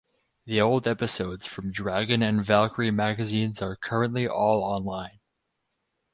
[0.47, 5.19] The old episodes from Dragon and Valkyrie magazines are currently all online.